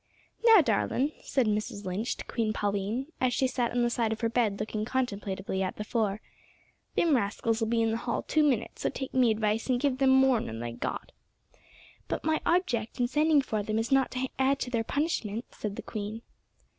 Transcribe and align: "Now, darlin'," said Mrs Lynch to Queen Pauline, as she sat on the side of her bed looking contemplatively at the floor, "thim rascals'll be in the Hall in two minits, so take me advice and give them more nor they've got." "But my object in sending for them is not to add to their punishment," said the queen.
"Now, 0.43 0.61
darlin'," 0.61 1.11
said 1.21 1.45
Mrs 1.45 1.85
Lynch 1.85 2.17
to 2.17 2.25
Queen 2.25 2.53
Pauline, 2.53 3.11
as 3.21 3.35
she 3.35 3.45
sat 3.45 3.69
on 3.69 3.83
the 3.83 3.89
side 3.91 4.11
of 4.11 4.21
her 4.21 4.29
bed 4.29 4.59
looking 4.59 4.83
contemplatively 4.83 5.61
at 5.61 5.75
the 5.75 5.83
floor, 5.83 6.21
"thim 6.95 7.15
rascals'll 7.15 7.67
be 7.67 7.83
in 7.83 7.91
the 7.91 7.97
Hall 7.97 8.21
in 8.21 8.25
two 8.27 8.41
minits, 8.43 8.81
so 8.81 8.89
take 8.89 9.13
me 9.13 9.29
advice 9.29 9.67
and 9.69 9.79
give 9.79 9.99
them 9.99 10.09
more 10.09 10.39
nor 10.39 10.55
they've 10.55 10.79
got." 10.79 11.11
"But 12.07 12.23
my 12.25 12.41
object 12.47 12.99
in 12.99 13.07
sending 13.07 13.43
for 13.43 13.61
them 13.61 13.77
is 13.77 13.91
not 13.91 14.09
to 14.13 14.27
add 14.39 14.57
to 14.61 14.71
their 14.71 14.83
punishment," 14.83 15.45
said 15.53 15.75
the 15.75 15.83
queen. 15.83 16.23